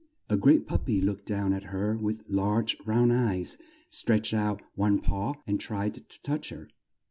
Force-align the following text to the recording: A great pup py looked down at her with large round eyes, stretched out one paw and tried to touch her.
A 0.31 0.35
great 0.35 0.65
pup 0.65 0.87
py 0.87 0.99
looked 0.99 1.27
down 1.27 1.53
at 1.53 1.65
her 1.65 1.95
with 1.95 2.23
large 2.27 2.75
round 2.87 3.13
eyes, 3.13 3.59
stretched 3.91 4.33
out 4.33 4.63
one 4.73 4.99
paw 4.99 5.35
and 5.45 5.59
tried 5.59 5.93
to 5.93 6.21
touch 6.23 6.49
her. 6.49 6.67